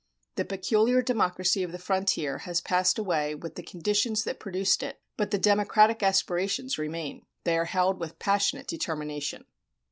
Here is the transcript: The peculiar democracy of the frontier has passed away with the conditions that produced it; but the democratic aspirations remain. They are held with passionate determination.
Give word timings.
The 0.33 0.45
peculiar 0.45 1.03
democracy 1.03 1.61
of 1.61 1.71
the 1.71 1.77
frontier 1.77 2.39
has 2.39 2.59
passed 2.59 2.97
away 2.97 3.35
with 3.35 3.53
the 3.53 3.61
conditions 3.61 4.23
that 4.23 4.39
produced 4.39 4.81
it; 4.81 4.99
but 5.15 5.29
the 5.29 5.37
democratic 5.37 6.01
aspirations 6.01 6.79
remain. 6.79 7.27
They 7.43 7.55
are 7.55 7.65
held 7.65 7.99
with 7.99 8.17
passionate 8.17 8.65
determination. 8.65 9.45